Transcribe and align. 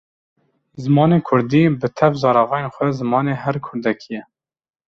Zimanê 0.83 1.19
Kurdî 1.27 1.63
bi 1.79 1.87
tev 1.97 2.13
zaravayên 2.21 2.69
xwe 2.75 2.87
zimanê 2.99 3.35
her 3.43 3.55
Kurdekî 3.65 4.09
ye. 4.15 4.23